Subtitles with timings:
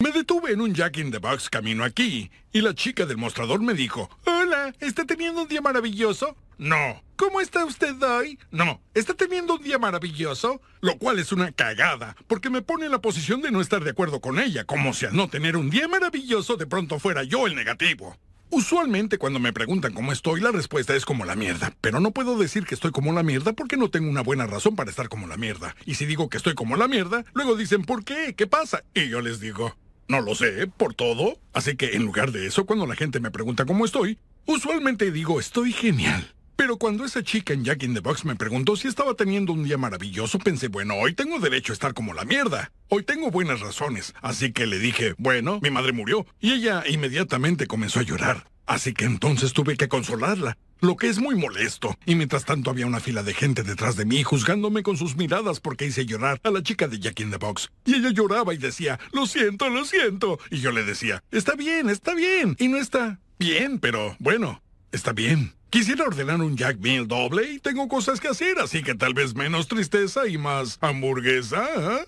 [0.00, 3.60] Me detuve en un Jack in the Box camino aquí y la chica del mostrador
[3.60, 6.36] me dijo, Hola, ¿está teniendo un día maravilloso?
[6.56, 7.02] No.
[7.16, 8.38] ¿Cómo está usted hoy?
[8.52, 8.80] No.
[8.94, 10.62] ¿Está teniendo un día maravilloso?
[10.82, 13.90] Lo cual es una cagada, porque me pone en la posición de no estar de
[13.90, 17.48] acuerdo con ella, como si al no tener un día maravilloso de pronto fuera yo
[17.48, 18.16] el negativo.
[18.50, 21.74] Usualmente cuando me preguntan cómo estoy, la respuesta es como la mierda.
[21.80, 24.76] Pero no puedo decir que estoy como la mierda porque no tengo una buena razón
[24.76, 25.74] para estar como la mierda.
[25.86, 28.36] Y si digo que estoy como la mierda, luego dicen ¿por qué?
[28.36, 28.84] ¿Qué pasa?
[28.94, 29.76] Y yo les digo,
[30.08, 31.38] no lo sé, por todo.
[31.52, 35.38] Así que en lugar de eso, cuando la gente me pregunta cómo estoy, usualmente digo
[35.38, 36.34] estoy genial.
[36.56, 39.62] Pero cuando esa chica en Jack in the Box me preguntó si estaba teniendo un
[39.62, 42.72] día maravilloso, pensé, bueno, hoy tengo derecho a estar como la mierda.
[42.88, 44.12] Hoy tengo buenas razones.
[44.22, 46.26] Así que le dije, bueno, mi madre murió.
[46.40, 48.50] Y ella inmediatamente comenzó a llorar.
[48.66, 51.96] Así que entonces tuve que consolarla, lo que es muy molesto.
[52.06, 55.60] Y mientras tanto había una fila de gente detrás de mí juzgándome con sus miradas
[55.60, 57.70] porque hice llorar a la chica de Jack in the Box.
[57.84, 60.38] Y ella lloraba y decía, lo siento, lo siento.
[60.50, 62.56] Y yo le decía, está bien, está bien.
[62.58, 64.62] Y no está bien, pero bueno,
[64.92, 65.54] está bien.
[65.70, 69.34] Quisiera ordenar un Jack Meal doble y tengo cosas que hacer, así que tal vez
[69.34, 71.68] menos tristeza y más hamburguesa.
[71.76, 72.06] ¿eh?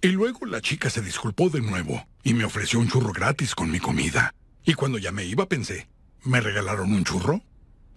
[0.00, 3.70] Y luego la chica se disculpó de nuevo y me ofreció un churro gratis con
[3.70, 4.34] mi comida.
[4.64, 5.88] Y cuando ya me iba pensé,
[6.24, 7.42] ¿me regalaron un churro?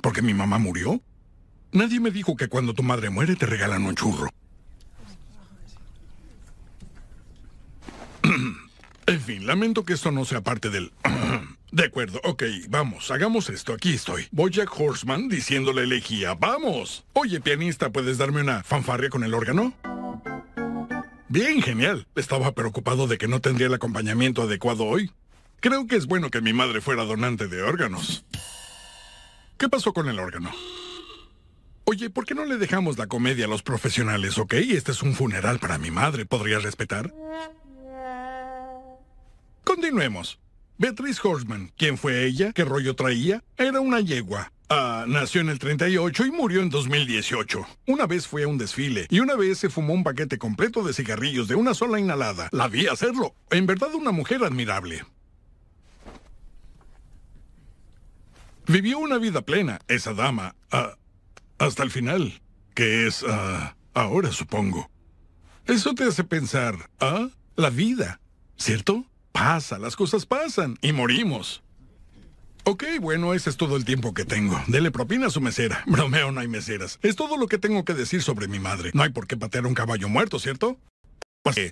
[0.01, 1.01] ¿Porque mi mamá murió?
[1.71, 4.29] Nadie me dijo que cuando tu madre muere te regalan un churro.
[9.07, 10.91] en fin, lamento que esto no sea parte del...
[11.71, 14.27] De acuerdo, ok, vamos, hagamos esto, aquí estoy.
[14.31, 17.05] Bojack Horseman diciéndole elegía, ¡vamos!
[17.13, 19.75] Oye, pianista, ¿puedes darme una fanfarria con el órgano?
[21.27, 22.07] Bien, genial.
[22.15, 25.11] Estaba preocupado de que no tendría el acompañamiento adecuado hoy.
[25.59, 28.25] Creo que es bueno que mi madre fuera donante de órganos.
[29.59, 30.51] ¿Qué pasó con el órgano?
[31.83, 34.53] Oye, ¿por qué no le dejamos la comedia a los profesionales, ok?
[34.53, 36.25] Este es un funeral para mi madre.
[36.25, 37.13] ¿Podrías respetar?
[39.65, 40.39] Continuemos.
[40.77, 42.53] Beatriz Horseman, ¿quién fue ella?
[42.53, 43.43] ¿Qué rollo traía?
[43.57, 44.53] Era una yegua.
[44.69, 47.67] Ah, nació en el 38 y murió en 2018.
[47.87, 50.93] Una vez fue a un desfile y una vez se fumó un paquete completo de
[50.93, 52.47] cigarrillos de una sola inhalada.
[52.53, 53.35] La vi hacerlo.
[53.49, 55.03] En verdad una mujer admirable.
[58.69, 60.95] Vivió una vida plena, esa dama, ah,
[61.57, 62.39] hasta el final,
[62.75, 64.91] que es ah, ahora, supongo.
[65.65, 67.29] Eso te hace pensar, ¿ah?
[67.55, 68.21] La vida,
[68.57, 69.05] ¿cierto?
[69.31, 71.63] Pasa, las cosas pasan y morimos.
[72.63, 74.61] Ok, bueno, ese es todo el tiempo que tengo.
[74.67, 75.83] Dele propina a su mesera.
[75.87, 76.99] Bromeo, no hay meseras.
[77.01, 78.91] Es todo lo que tengo que decir sobre mi madre.
[78.93, 80.77] No hay por qué patear un caballo muerto, ¿cierto?
[81.55, 81.71] qué?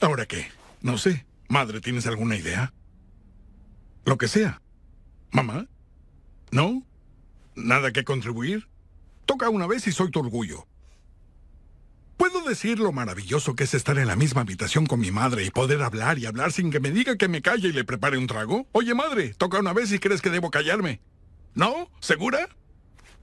[0.00, 0.48] ¿Ahora qué?
[0.82, 1.24] No sé.
[1.46, 2.72] Madre, ¿tienes alguna idea?
[4.04, 4.60] Lo que sea.
[5.30, 5.68] ¿Mamá?
[6.50, 6.82] ¿No?
[7.54, 8.68] ¿Nada que contribuir?
[9.26, 10.66] Toca una vez y soy tu orgullo.
[12.16, 15.50] ¿Puedo decir lo maravilloso que es estar en la misma habitación con mi madre y
[15.50, 18.26] poder hablar y hablar sin que me diga que me calle y le prepare un
[18.26, 18.66] trago?
[18.72, 21.00] Oye, madre, toca una vez y crees que debo callarme.
[21.54, 21.90] ¿No?
[22.00, 22.48] ¿Segura?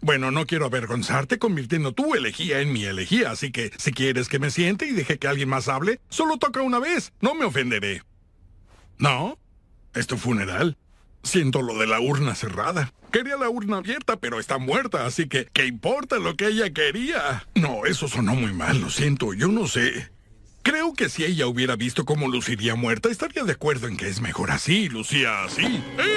[0.01, 4.39] Bueno, no quiero avergonzarte convirtiendo tu elegía en mi elegía, así que si quieres que
[4.39, 8.03] me siente y deje que alguien más hable, solo toca una vez, no me ofenderé.
[8.97, 9.37] ¿No?
[9.93, 10.77] ¿Es tu funeral?
[11.27, 12.93] Siento lo de la urna cerrada.
[13.11, 17.45] Quería la urna abierta, pero está muerta, así que ¿qué importa lo que ella quería?
[17.53, 20.09] No, eso sonó muy mal, lo siento, yo no sé.
[20.63, 24.21] Creo que si ella hubiera visto cómo luciría muerta, estaría de acuerdo en que es
[24.21, 25.65] mejor así, lucía así.
[25.65, 26.07] ¡Eh!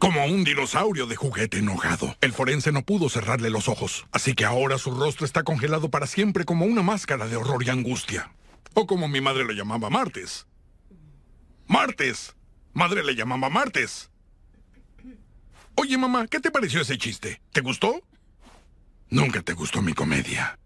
[0.00, 2.16] Como un dinosaurio de juguete enojado.
[2.20, 6.08] El forense no pudo cerrarle los ojos, así que ahora su rostro está congelado para
[6.08, 8.32] siempre como una máscara de horror y angustia.
[8.74, 10.48] O como mi madre lo llamaba Martes.
[11.68, 12.34] ¡Martes!
[12.76, 14.10] Madre le llamaba Martes.
[15.76, 17.40] Oye, mamá, ¿qué te pareció ese chiste?
[17.50, 18.02] ¿Te gustó?
[19.08, 20.58] Nunca te gustó mi comedia.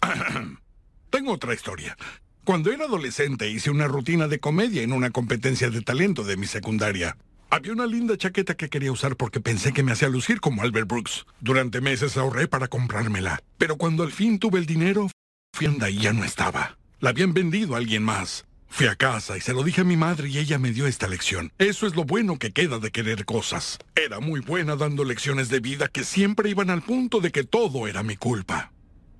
[1.10, 1.94] Tengo otra historia.
[2.42, 6.46] Cuando era adolescente hice una rutina de comedia en una competencia de talento de mi
[6.46, 7.18] secundaria.
[7.50, 10.88] Había una linda chaqueta que quería usar porque pensé que me hacía lucir como Albert
[10.88, 11.26] Brooks.
[11.40, 13.42] Durante meses ahorré para comprármela.
[13.58, 15.10] Pero cuando al fin tuve el dinero,
[15.52, 16.78] fui y ya no estaba.
[16.98, 18.46] La habían vendido a alguien más.
[18.70, 21.08] Fui a casa y se lo dije a mi madre y ella me dio esta
[21.08, 21.52] lección.
[21.58, 23.78] Eso es lo bueno que queda de querer cosas.
[23.94, 27.88] Era muy buena dando lecciones de vida que siempre iban al punto de que todo
[27.88, 28.72] era mi culpa.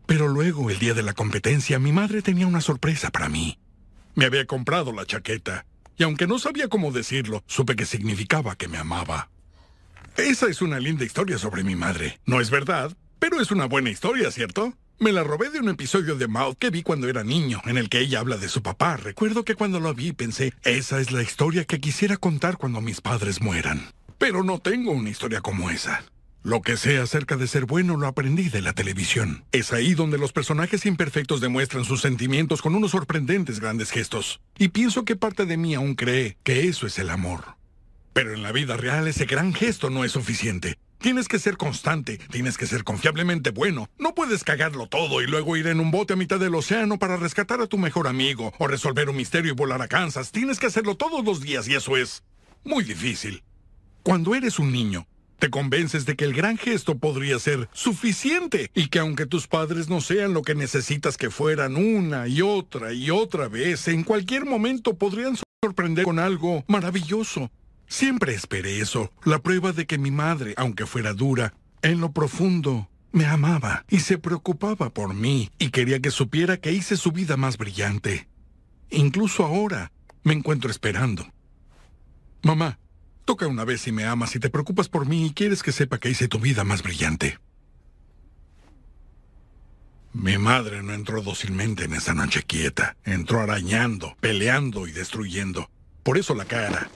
[0.06, 3.58] Pero luego, el día de la competencia, mi madre tenía una sorpresa para mí.
[4.14, 5.66] Me había comprado la chaqueta,
[5.96, 9.30] y aunque no sabía cómo decirlo, supe que significaba que me amaba.
[10.16, 12.18] Esa es una linda historia sobre mi madre.
[12.24, 14.74] No es verdad, pero es una buena historia, ¿cierto?
[15.02, 17.88] Me la robé de un episodio de Maud que vi cuando era niño, en el
[17.88, 18.98] que ella habla de su papá.
[18.98, 23.00] Recuerdo que cuando lo vi pensé, esa es la historia que quisiera contar cuando mis
[23.00, 23.92] padres mueran.
[24.18, 26.04] Pero no tengo una historia como esa.
[26.42, 29.42] Lo que sé acerca de ser bueno lo aprendí de la televisión.
[29.52, 34.42] Es ahí donde los personajes imperfectos demuestran sus sentimientos con unos sorprendentes grandes gestos.
[34.58, 37.56] Y pienso que parte de mí aún cree que eso es el amor.
[38.12, 40.76] Pero en la vida real ese gran gesto no es suficiente.
[41.00, 43.88] Tienes que ser constante, tienes que ser confiablemente bueno.
[43.98, 47.16] No puedes cagarlo todo y luego ir en un bote a mitad del océano para
[47.16, 50.30] rescatar a tu mejor amigo o resolver un misterio y volar a Kansas.
[50.30, 52.22] Tienes que hacerlo todos los días y eso es
[52.64, 53.42] muy difícil.
[54.02, 55.06] Cuando eres un niño,
[55.38, 59.88] te convences de que el gran gesto podría ser suficiente y que aunque tus padres
[59.88, 64.44] no sean lo que necesitas que fueran una y otra y otra vez, en cualquier
[64.44, 67.50] momento podrían sorprender con algo maravilloso.
[67.90, 71.52] Siempre esperé eso, la prueba de que mi madre, aunque fuera dura,
[71.82, 76.72] en lo profundo me amaba y se preocupaba por mí y quería que supiera que
[76.72, 78.28] hice su vida más brillante.
[78.90, 79.90] Incluso ahora
[80.22, 81.26] me encuentro esperando.
[82.42, 82.78] Mamá,
[83.24, 85.98] Toca una vez si me amas y te preocupas por mí y quieres que sepa
[85.98, 87.38] que hice tu vida más brillante.
[90.12, 92.96] Mi madre no entró dócilmente en esa noche quieta.
[93.04, 95.70] Entró arañando, peleando y destruyendo.
[96.02, 96.90] Por eso la cara.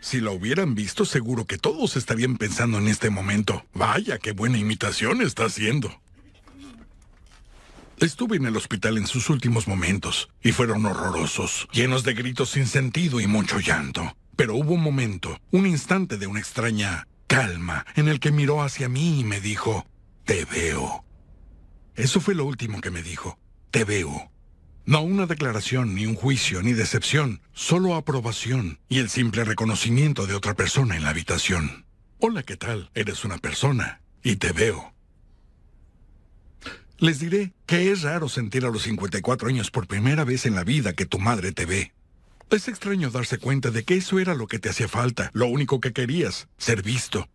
[0.00, 3.64] Si la hubieran visto, seguro que todos estarían pensando en este momento.
[3.74, 6.00] Vaya, qué buena imitación está haciendo.
[7.98, 12.66] Estuve en el hospital en sus últimos momentos y fueron horrorosos, llenos de gritos sin
[12.66, 14.16] sentido y mucho llanto.
[14.36, 18.90] Pero hubo un momento, un instante de una extraña calma en el que miró hacia
[18.90, 19.86] mí y me dijo,
[20.24, 21.04] te veo.
[21.94, 23.38] Eso fue lo último que me dijo,
[23.70, 24.30] te veo.
[24.86, 30.34] No una declaración, ni un juicio, ni decepción, solo aprobación y el simple reconocimiento de
[30.34, 31.84] otra persona en la habitación.
[32.20, 32.88] Hola, ¿qué tal?
[32.94, 34.94] Eres una persona y te veo.
[36.98, 40.62] Les diré que es raro sentir a los 54 años por primera vez en la
[40.62, 41.92] vida que tu madre te ve.
[42.50, 45.80] Es extraño darse cuenta de que eso era lo que te hacía falta, lo único
[45.80, 47.28] que querías, ser visto.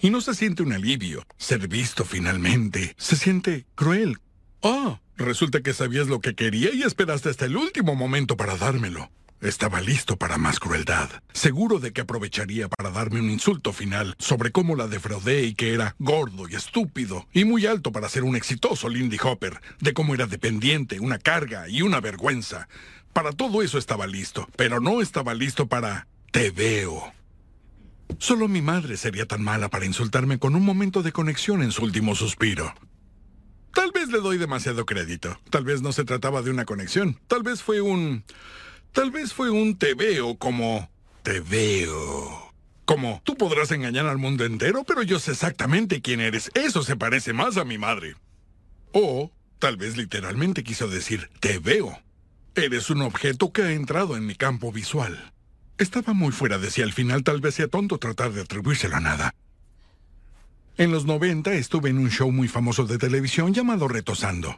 [0.00, 2.94] Y no se siente un alivio, ser visto finalmente.
[2.96, 4.20] Se siente cruel.
[4.62, 9.10] Ah, resulta que sabías lo que quería y esperaste hasta el último momento para dármelo.
[9.40, 14.52] Estaba listo para más crueldad, seguro de que aprovecharía para darme un insulto final sobre
[14.52, 18.36] cómo la defraudé y que era gordo y estúpido y muy alto para ser un
[18.36, 22.68] exitoso Lindy Hopper, de cómo era dependiente, una carga y una vergüenza.
[23.12, 27.12] Para todo eso estaba listo, pero no estaba listo para te veo.
[28.18, 31.84] Solo mi madre sería tan mala para insultarme con un momento de conexión en su
[31.84, 32.74] último suspiro.
[33.74, 35.38] Tal vez le doy demasiado crédito.
[35.50, 37.18] Tal vez no se trataba de una conexión.
[37.26, 38.24] Tal vez fue un...
[38.92, 40.88] Tal vez fue un te veo como
[41.24, 42.52] te veo.
[42.84, 46.50] Como tú podrás engañar al mundo entero, pero yo sé exactamente quién eres.
[46.54, 48.14] Eso se parece más a mi madre.
[48.92, 51.98] O tal vez literalmente quiso decir te veo.
[52.54, 55.32] Eres un objeto que ha entrado en mi campo visual.
[55.78, 59.00] Estaba muy fuera de sí al final, tal vez sea tonto tratar de atribuírselo a
[59.00, 59.34] nada.
[60.76, 64.56] En los 90 estuve en un show muy famoso de televisión llamado Retosando.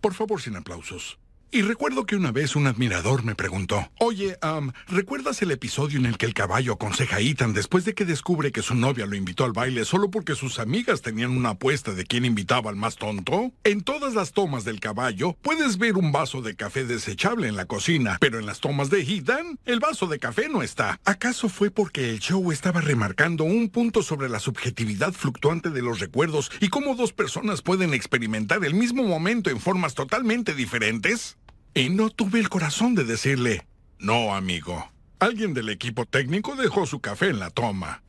[0.00, 1.18] Por favor, sin aplausos.
[1.52, 6.06] Y recuerdo que una vez un admirador me preguntó, Oye, um, ¿recuerdas el episodio en
[6.06, 9.14] el que el caballo aconseja a Ethan después de que descubre que su novia lo
[9.14, 12.96] invitó al baile solo porque sus amigas tenían una apuesta de quién invitaba al más
[12.96, 13.52] tonto?
[13.64, 17.64] En todas las tomas del caballo puedes ver un vaso de café desechable en la
[17.66, 21.00] cocina, pero en las tomas de Ethan, el vaso de café no está.
[21.04, 26.00] ¿Acaso fue porque el show estaba remarcando un punto sobre la subjetividad fluctuante de los
[26.00, 31.36] recuerdos y cómo dos personas pueden experimentar el mismo momento en formas totalmente diferentes?
[31.76, 33.66] Y no tuve el corazón de decirle,
[33.98, 34.90] no, amigo.
[35.18, 38.02] Alguien del equipo técnico dejó su café en la toma.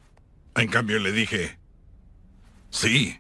[0.56, 1.60] En cambio le dije,
[2.70, 3.20] sí.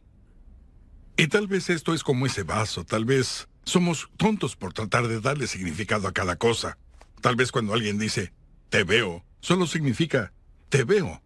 [1.17, 5.19] Y tal vez esto es como ese vaso, tal vez somos tontos por tratar de
[5.19, 6.77] darle significado a cada cosa.
[7.19, 8.31] Tal vez cuando alguien dice,
[8.69, 10.31] te veo, solo significa,
[10.69, 11.21] te veo.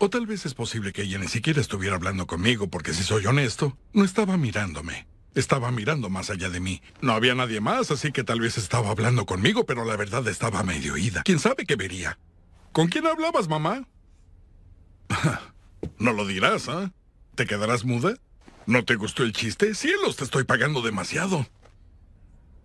[0.00, 3.26] O tal vez es posible que ella ni siquiera estuviera hablando conmigo porque si soy
[3.26, 5.11] honesto, no estaba mirándome.
[5.34, 6.82] Estaba mirando más allá de mí.
[7.00, 10.62] No había nadie más, así que tal vez estaba hablando conmigo, pero la verdad estaba
[10.62, 11.22] medio oída.
[11.24, 12.18] ¿Quién sabe qué vería?
[12.72, 13.88] ¿Con quién hablabas, mamá?
[15.98, 16.92] no lo dirás, ¿ah?
[17.34, 18.14] ¿Te quedarás muda?
[18.66, 19.74] ¿No te gustó el chiste?
[19.74, 21.46] Cielos, te estoy pagando demasiado.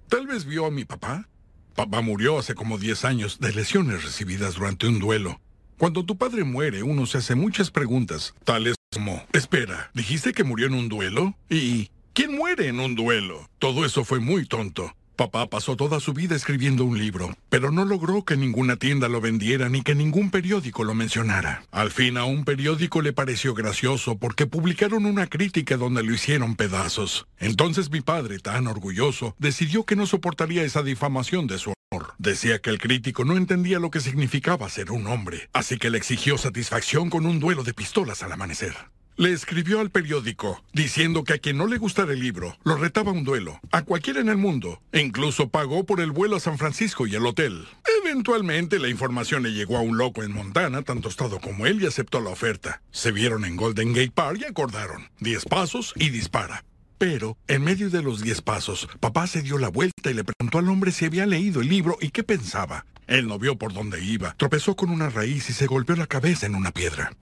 [0.10, 1.30] Tal vez vio a mi papá.
[1.76, 5.40] Papá murió hace como 10 años de lesiones recibidas durante un duelo.
[5.78, 10.66] Cuando tu padre muere, uno se hace muchas preguntas, tales como, espera, ¿dijiste que murió
[10.68, 11.36] en un duelo?
[11.50, 13.48] ¿Y ¿Quién muere en un duelo?
[13.60, 14.96] Todo eso fue muy tonto.
[15.16, 19.22] Papá pasó toda su vida escribiendo un libro, pero no logró que ninguna tienda lo
[19.22, 21.62] vendiera ni que ningún periódico lo mencionara.
[21.70, 26.56] Al fin a un periódico le pareció gracioso porque publicaron una crítica donde lo hicieron
[26.56, 27.28] pedazos.
[27.38, 31.74] Entonces mi padre, tan orgulloso, decidió que no soportaría esa difamación de su
[32.18, 36.00] Decía que el crítico no entendía lo que significaba ser un hombre, así que le
[36.00, 38.76] exigió satisfacción con un duelo de pistolas al amanecer.
[39.20, 43.12] Le escribió al periódico diciendo que a quien no le gustara el libro lo retaba
[43.12, 46.60] un duelo, a cualquiera en el mundo, e incluso pagó por el vuelo a San
[46.60, 47.66] Francisco y el hotel.
[48.04, 51.88] Eventualmente la información le llegó a un loco en Montana, tan tostado como él, y
[51.88, 52.84] aceptó la oferta.
[52.92, 55.10] Se vieron en Golden Gate Park y acordaron.
[55.20, 56.64] Diez pasos y dispara.
[57.00, 60.60] Pero, en medio de los diez pasos, papá se dio la vuelta y le preguntó
[60.60, 62.86] al hombre si había leído el libro y qué pensaba.
[63.08, 66.46] Él no vio por dónde iba, tropezó con una raíz y se golpeó la cabeza
[66.46, 67.14] en una piedra.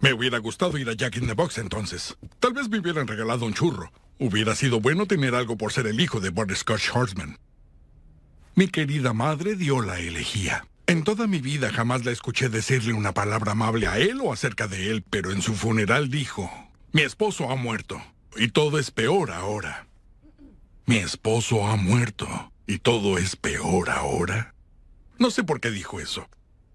[0.00, 2.16] Me hubiera gustado ir a Jack in the Box entonces.
[2.38, 3.92] Tal vez me hubieran regalado un churro.
[4.18, 7.38] Hubiera sido bueno tener algo por ser el hijo de Scotch Horseman.
[8.54, 10.64] Mi querida madre dio la elegía.
[10.86, 14.66] En toda mi vida jamás la escuché decirle una palabra amable a él o acerca
[14.66, 16.50] de él, pero en su funeral dijo,
[16.92, 18.02] mi esposo ha muerto.
[18.36, 19.86] Y todo es peor ahora.
[20.86, 22.52] Mi esposo ha muerto.
[22.66, 24.54] ¿Y todo es peor ahora?
[25.18, 26.26] No sé por qué dijo eso.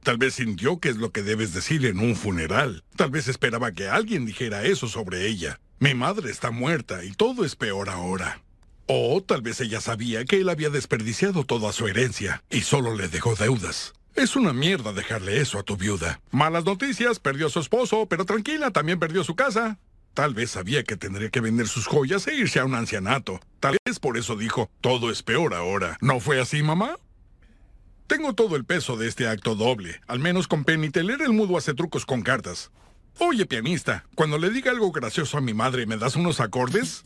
[0.06, 2.84] Tal vez sintió que es lo que debes decir en un funeral.
[2.96, 5.60] Tal vez esperaba que alguien dijera eso sobre ella.
[5.80, 8.44] Mi madre está muerta y todo es peor ahora.
[8.86, 13.08] O tal vez ella sabía que él había desperdiciado toda su herencia y solo le
[13.08, 13.94] dejó deudas.
[14.14, 16.22] Es una mierda dejarle eso a tu viuda.
[16.30, 19.80] Malas noticias, perdió a su esposo, pero tranquila, también perdió su casa.
[20.14, 23.40] Tal vez sabía que tendría que vender sus joyas e irse a un ancianato.
[23.60, 25.98] Tal vez por eso dijo, todo es peor ahora.
[26.00, 27.00] ¿No fue así, mamá?
[28.08, 30.00] Tengo todo el peso de este acto doble.
[30.06, 32.72] Al menos con Penny Teller el mudo hace trucos con cartas.
[33.18, 37.04] Oye, pianista, cuando le diga algo gracioso a mi madre, ¿me das unos acordes?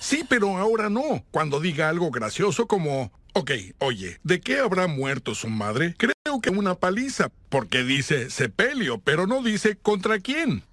[0.00, 1.24] Sí, pero ahora no.
[1.30, 3.12] Cuando diga algo gracioso como...
[3.34, 5.94] Ok, oye, ¿de qué habrá muerto su madre?
[5.98, 10.64] Creo que una paliza, porque dice sepelio, pero no dice contra quién.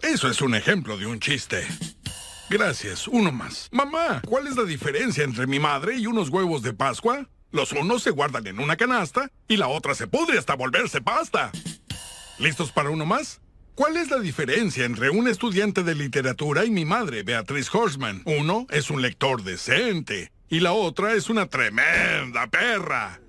[0.00, 1.66] Eso es un ejemplo de un chiste.
[2.48, 3.68] Gracias, uno más.
[3.70, 7.28] Mamá, ¿cuál es la diferencia entre mi madre y unos huevos de Pascua?
[7.52, 11.50] Los unos se guardan en una canasta y la otra se pudre hasta volverse pasta.
[12.38, 13.40] ¿Listos para uno más?
[13.74, 18.22] ¿Cuál es la diferencia entre un estudiante de literatura y mi madre, Beatriz Horseman?
[18.24, 23.20] Uno es un lector decente y la otra es una tremenda perra.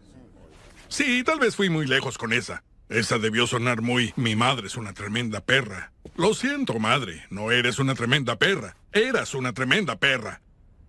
[0.88, 2.64] Sí, tal vez fui muy lejos con esa.
[2.90, 4.14] Esa debió sonar muy...
[4.18, 5.94] Mi madre es una tremenda perra.
[6.18, 7.26] Lo siento, madre.
[7.30, 8.76] No eres una tremenda perra.
[8.92, 10.42] Eras una tremenda perra.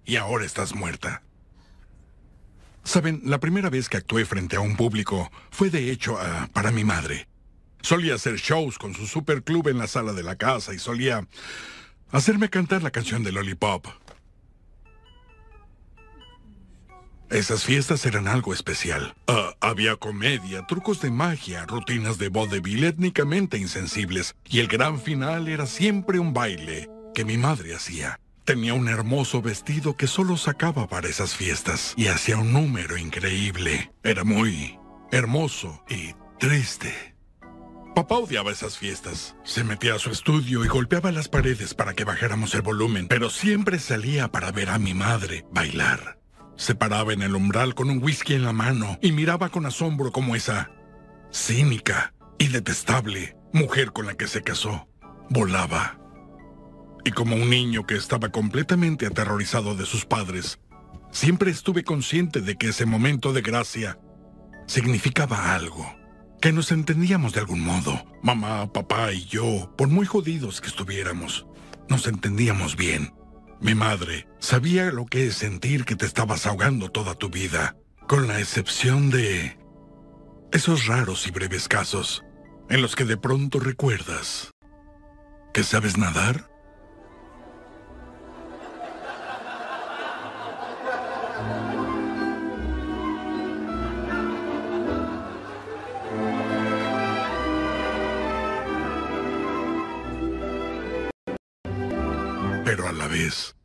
[0.04, 1.22] Y ahora estás muerta.
[2.84, 6.70] Saben, la primera vez que actué frente a un público fue de hecho ah, para
[6.70, 7.28] mi madre.
[7.80, 11.26] Solía hacer shows con su superclub en la sala de la casa y solía
[12.10, 13.86] hacerme cantar la canción de Lollipop.
[17.32, 19.14] Esas fiestas eran algo especial.
[19.26, 25.48] Ah, había comedia, trucos de magia, rutinas de vodevil étnicamente insensibles, y el gran final
[25.48, 28.20] era siempre un baile que mi madre hacía.
[28.44, 33.92] Tenía un hermoso vestido que solo sacaba para esas fiestas y hacía un número increíble.
[34.02, 34.78] Era muy
[35.12, 37.14] hermoso y triste.
[37.94, 39.36] Papá odiaba esas fiestas.
[39.44, 43.30] Se metía a su estudio y golpeaba las paredes para que bajáramos el volumen, pero
[43.30, 46.18] siempre salía para ver a mi madre bailar.
[46.56, 50.10] Se paraba en el umbral con un whisky en la mano y miraba con asombro
[50.10, 50.70] como esa
[51.30, 54.88] cínica y detestable mujer con la que se casó
[55.30, 56.01] volaba.
[57.04, 60.58] Y como un niño que estaba completamente aterrorizado de sus padres,
[61.10, 63.98] siempre estuve consciente de que ese momento de gracia
[64.66, 65.94] significaba algo,
[66.40, 68.04] que nos entendíamos de algún modo.
[68.22, 71.46] Mamá, papá y yo, por muy jodidos que estuviéramos,
[71.88, 73.12] nos entendíamos bien.
[73.60, 77.76] Mi madre sabía lo que es sentir que te estabas ahogando toda tu vida,
[78.08, 79.58] con la excepción de
[80.52, 82.24] esos raros y breves casos
[82.68, 84.50] en los que de pronto recuerdas
[85.52, 86.51] que sabes nadar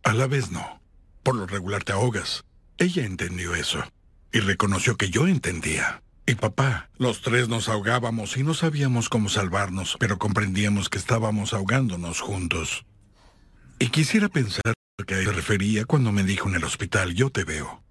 [0.04, 0.82] a la vez no.
[1.24, 2.44] Por lo regular te ahogas.
[2.78, 3.84] Ella entendió eso.
[4.32, 6.02] Y reconoció que yo entendía.
[6.26, 11.54] Y papá, los tres nos ahogábamos y no sabíamos cómo salvarnos, pero comprendíamos que estábamos
[11.54, 12.86] ahogándonos juntos.
[13.80, 14.74] Y quisiera pensar
[15.06, 17.84] que a se refería cuando me dijo en el hospital, yo te veo.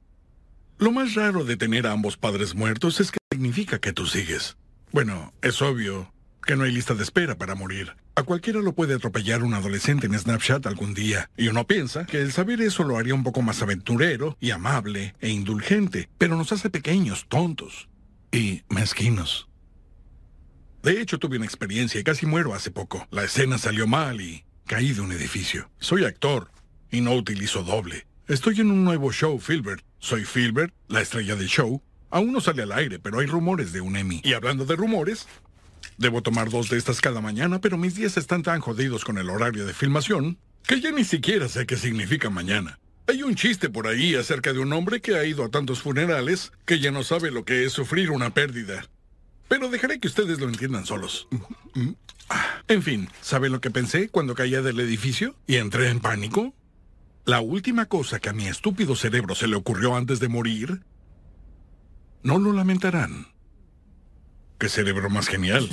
[0.79, 4.57] Lo más raro de tener a ambos padres muertos es que significa que tú sigues.
[4.93, 6.13] Bueno, es obvio
[6.47, 7.95] que no hay lista de espera para morir.
[8.15, 12.23] A cualquiera lo puede atropellar un adolescente en Snapchat algún día, y uno piensa que
[12.23, 16.53] el saber eso lo haría un poco más aventurero y amable e indulgente, pero nos
[16.53, 17.89] hace pequeños, tontos
[18.33, 19.49] y mezquinos.
[20.83, 23.07] De hecho, tuve una experiencia y casi muero hace poco.
[23.11, 25.69] La escena salió mal y caí de un edificio.
[25.81, 26.51] Soy actor
[26.91, 28.07] y no utilizo doble.
[28.29, 29.85] Estoy en un nuevo show, Filbert.
[29.99, 33.81] Soy Filbert, la estrella del show, Aún no sale al aire, pero hay rumores de
[33.81, 34.21] un Emmy.
[34.25, 35.27] Y hablando de rumores,
[35.99, 39.31] debo tomar dos de estas cada mañana, pero mis días están tan jodidos con el
[39.31, 42.79] horario de filmación que ya ni siquiera sé qué significa mañana.
[43.09, 46.53] Hay un chiste por ahí acerca de un hombre que ha ido a tantos funerales
[46.65, 48.85] que ya no sabe lo que es sufrir una pérdida.
[49.49, 51.29] Pero dejaré que ustedes lo entiendan solos.
[52.67, 56.53] En fin, ¿saben lo que pensé cuando caía del edificio y entré en pánico?
[57.25, 60.83] La última cosa que a mi estúpido cerebro se le ocurrió antes de morir
[62.25, 63.29] no lo lamentarán.
[64.59, 65.69] ¿Qué cerebro más genial?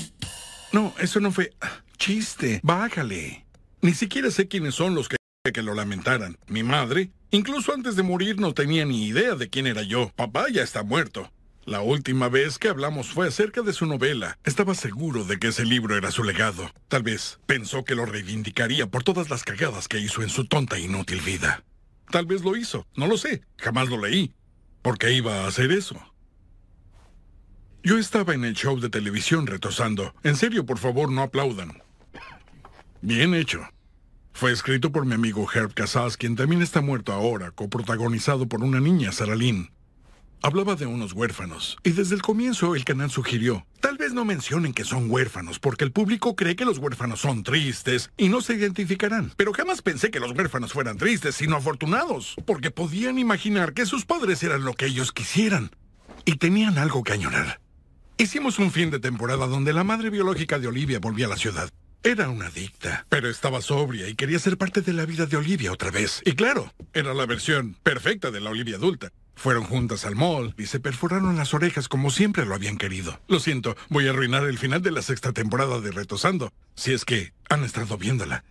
[0.72, 1.54] No, eso no fue...
[1.98, 3.46] Chiste, bájale.
[3.82, 5.16] Ni siquiera sé quiénes son los que
[5.52, 6.38] que lo lamentaran.
[6.48, 10.10] Mi madre, incluso antes de morir, no tenía ni idea de quién era yo.
[10.16, 11.30] Papá ya está muerto.
[11.66, 14.38] La última vez que hablamos fue acerca de su novela.
[14.46, 16.72] Estaba seguro de que ese libro era su legado.
[16.88, 20.78] Tal vez pensó que lo reivindicaría por todas las cagadas que hizo en su tonta
[20.78, 21.64] e inútil vida.
[22.10, 24.34] Tal vez lo hizo, no lo sé, jamás lo leí.
[24.82, 26.13] ¿Por qué iba a hacer eso?
[27.86, 30.16] Yo estaba en el show de televisión retosando.
[30.24, 31.84] En serio, por favor, no aplaudan.
[33.02, 33.68] Bien hecho.
[34.32, 38.80] Fue escrito por mi amigo Herb Casas, quien también está muerto ahora, coprotagonizado por una
[38.80, 39.36] niña, Sarah.
[40.42, 44.74] Hablaba de unos huérfanos, y desde el comienzo el canal sugirió, tal vez no mencionen
[44.74, 48.54] que son huérfanos, porque el público cree que los huérfanos son tristes y no se
[48.54, 49.34] identificarán.
[49.36, 54.06] Pero jamás pensé que los huérfanos fueran tristes, sino afortunados, porque podían imaginar que sus
[54.06, 55.72] padres eran lo que ellos quisieran,
[56.24, 57.63] y tenían algo que añorar.
[58.18, 61.70] Hicimos un fin de temporada donde la madre biológica de Olivia volvía a la ciudad.
[62.04, 65.72] Era una adicta, pero estaba sobria y quería ser parte de la vida de Olivia
[65.72, 66.22] otra vez.
[66.26, 69.10] Y claro, era la versión perfecta de la Olivia adulta.
[69.36, 73.20] Fueron juntas al mall y se perforaron las orejas como siempre lo habían querido.
[73.28, 77.06] Lo siento, voy a arruinar el final de la sexta temporada de Retosando, si es
[77.06, 78.44] que han estado viéndola.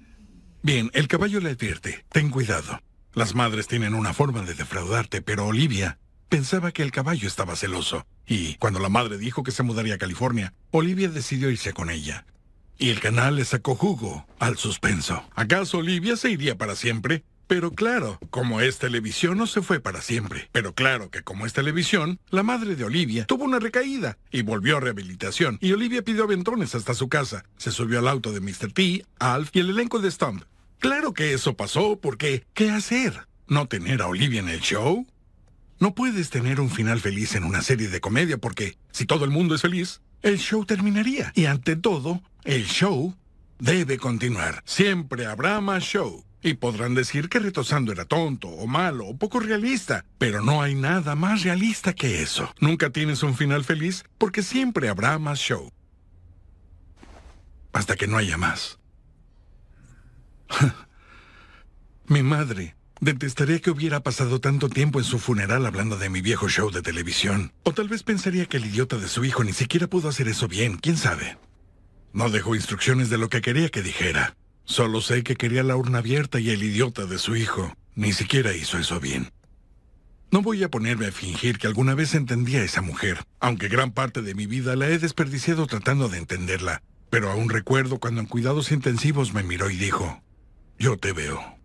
[0.62, 2.80] Bien, el caballo le advierte, ten cuidado.
[3.14, 5.98] Las madres tienen una forma de defraudarte, pero Olivia
[6.32, 9.98] Pensaba que el caballo estaba celoso, y cuando la madre dijo que se mudaría a
[9.98, 12.24] California, Olivia decidió irse con ella.
[12.78, 15.22] Y el canal le sacó jugo al suspenso.
[15.34, 17.22] ¿Acaso Olivia se iría para siempre?
[17.48, 20.48] Pero claro, como es televisión no se fue para siempre.
[20.52, 24.78] Pero claro que como es televisión, la madre de Olivia tuvo una recaída y volvió
[24.78, 25.58] a rehabilitación.
[25.60, 27.44] Y Olivia pidió aventones hasta su casa.
[27.58, 28.72] Se subió al auto de Mr.
[28.72, 30.44] T, Alf y el elenco de Stump.
[30.78, 33.26] Claro que eso pasó porque, ¿qué hacer?
[33.48, 35.06] ¿No tener a Olivia en el show?
[35.82, 39.32] No puedes tener un final feliz en una serie de comedia porque si todo el
[39.32, 41.32] mundo es feliz, el show terminaría.
[41.34, 43.16] Y ante todo, el show
[43.58, 44.62] debe continuar.
[44.64, 46.24] Siempre habrá más show.
[46.40, 50.76] Y podrán decir que Retosando era tonto o malo o poco realista, pero no hay
[50.76, 52.54] nada más realista que eso.
[52.60, 55.68] Nunca tienes un final feliz porque siempre habrá más show.
[57.72, 58.78] Hasta que no haya más.
[62.06, 66.48] Mi madre Detestaría que hubiera pasado tanto tiempo en su funeral hablando de mi viejo
[66.48, 67.52] show de televisión.
[67.64, 70.46] O tal vez pensaría que el idiota de su hijo ni siquiera pudo hacer eso
[70.46, 71.36] bien, quién sabe.
[72.12, 74.36] No dejó instrucciones de lo que quería que dijera.
[74.64, 78.54] Solo sé que quería la urna abierta y el idiota de su hijo ni siquiera
[78.54, 79.32] hizo eso bien.
[80.30, 83.90] No voy a ponerme a fingir que alguna vez entendía a esa mujer, aunque gran
[83.90, 86.84] parte de mi vida la he desperdiciado tratando de entenderla.
[87.10, 90.22] Pero aún recuerdo cuando en cuidados intensivos me miró y dijo,
[90.78, 91.61] yo te veo.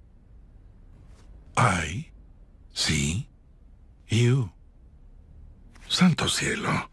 [1.59, 2.11] Ay,
[2.71, 3.27] sí,
[4.07, 4.51] you.
[5.89, 6.91] Santo cielo.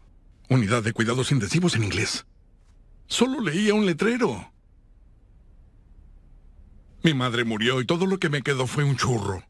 [0.49, 2.25] Unidad de cuidados intensivos en inglés.
[3.05, 4.51] Solo leía un letrero.
[7.03, 9.43] Mi madre murió y todo lo que me quedó fue un churro.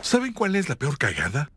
[0.00, 1.50] ¿Saben cuál es la peor cagada?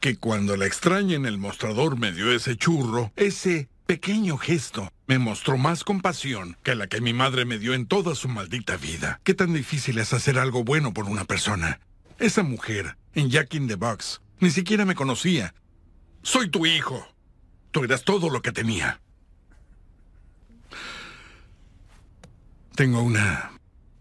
[0.00, 5.18] Que cuando la extraña en el mostrador me dio ese churro, ese pequeño gesto me
[5.18, 9.20] mostró más compasión que la que mi madre me dio en toda su maldita vida.
[9.24, 11.80] ¿Qué tan difícil es hacer algo bueno por una persona?
[12.20, 15.52] Esa mujer, en Jack in the Box, ni siquiera me conocía.
[16.22, 17.04] Soy tu hijo.
[17.72, 19.00] Tú eras todo lo que tenía.
[22.76, 23.50] Tengo una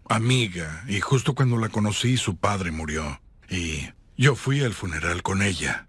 [0.10, 3.20] amiga y justo cuando la conocí su padre murió.
[3.50, 5.89] Y yo fui al funeral con ella.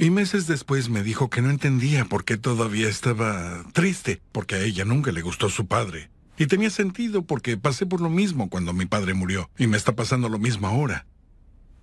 [0.00, 4.60] Y meses después me dijo que no entendía por qué todavía estaba triste, porque a
[4.60, 6.08] ella nunca le gustó su padre.
[6.38, 9.94] Y tenía sentido porque pasé por lo mismo cuando mi padre murió, y me está
[9.94, 11.04] pasando lo mismo ahora.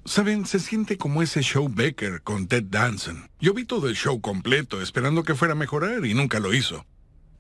[0.04, 3.30] Saben, se siente como ese show Baker con Ted Danson.
[3.40, 6.88] Yo vi todo el show completo esperando que fuera a mejorar y nunca lo hizo.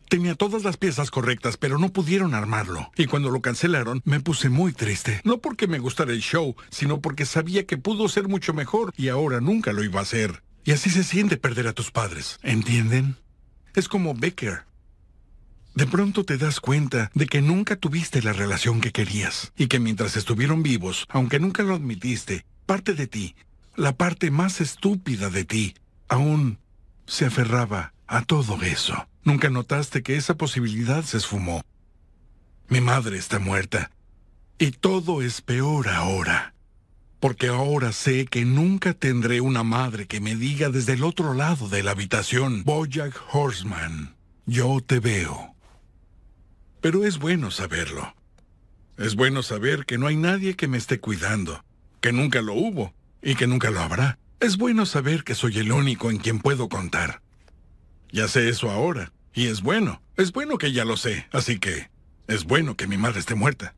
[0.10, 2.92] Tenía todas las piezas correctas, pero no pudieron armarlo.
[2.96, 5.22] Y cuando lo cancelaron, me puse muy triste.
[5.24, 9.08] No porque me gustara el show, sino porque sabía que pudo ser mucho mejor y
[9.08, 10.44] ahora nunca lo iba a hacer.
[10.68, 13.16] Y así se siente perder a tus padres, ¿entienden?
[13.74, 14.66] Es como Becker.
[15.76, 19.80] De pronto te das cuenta de que nunca tuviste la relación que querías y que
[19.80, 23.34] mientras estuvieron vivos, aunque nunca lo admitiste, parte de ti
[23.78, 25.74] la parte más estúpida de ti,
[26.10, 26.60] aún
[27.06, 29.08] se aferraba a todo eso.
[29.24, 31.62] Nunca notaste que esa posibilidad se esfumó.
[32.68, 33.90] Mi madre está muerta.
[34.60, 36.54] Y todo es peor ahora.
[37.20, 41.68] Porque ahora sé que nunca tendré una madre que me diga desde el otro lado
[41.68, 45.56] de la habitación, Bojack Horseman, yo te veo.
[46.80, 48.14] Pero es bueno saberlo.
[48.98, 51.64] Es bueno saber que no hay nadie que me esté cuidando,
[52.02, 54.20] que nunca lo hubo y que nunca lo habrá.
[54.40, 57.22] Es bueno saber que soy el único en quien puedo contar.
[58.12, 60.02] Ya sé eso ahora, y es bueno.
[60.18, 61.90] Es bueno que ya lo sé, así que
[62.28, 63.74] es bueno que mi madre esté muerta.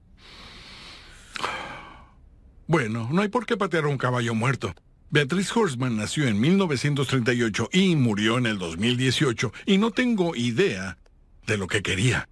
[2.69, 4.75] Bueno, no hay por qué patear a un caballo muerto.
[5.10, 10.99] Beatriz Horseman nació en 1938 y murió en el 2018 y no tengo idea
[11.47, 12.29] de lo que quería.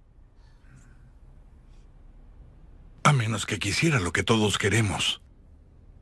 [3.02, 5.20] A menos que quisiera lo que todos queremos.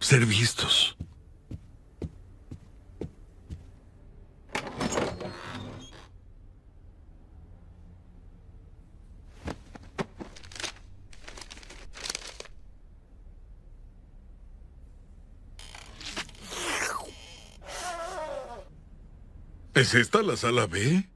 [0.00, 0.98] Ser vistos.
[19.76, 21.06] ¿Es esta la sala B?